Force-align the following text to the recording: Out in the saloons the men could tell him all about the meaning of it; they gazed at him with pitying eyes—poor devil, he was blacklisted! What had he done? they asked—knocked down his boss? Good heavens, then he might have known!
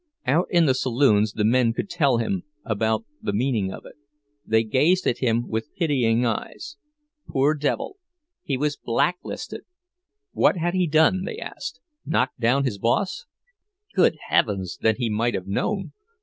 Out 0.25 0.47
in 0.49 0.65
the 0.65 0.73
saloons 0.73 1.33
the 1.33 1.43
men 1.45 1.73
could 1.73 1.87
tell 1.87 2.17
him 2.17 2.41
all 2.65 2.71
about 2.71 3.05
the 3.21 3.31
meaning 3.33 3.71
of 3.71 3.85
it; 3.85 3.97
they 4.43 4.63
gazed 4.63 5.05
at 5.05 5.19
him 5.19 5.47
with 5.47 5.75
pitying 5.75 6.25
eyes—poor 6.25 7.53
devil, 7.53 7.97
he 8.41 8.57
was 8.57 8.75
blacklisted! 8.75 9.61
What 10.31 10.57
had 10.57 10.73
he 10.73 10.87
done? 10.87 11.23
they 11.25 11.37
asked—knocked 11.37 12.39
down 12.39 12.63
his 12.63 12.79
boss? 12.79 13.27
Good 13.93 14.17
heavens, 14.29 14.79
then 14.81 14.95
he 14.95 15.07
might 15.07 15.35
have 15.35 15.45
known! 15.45 15.93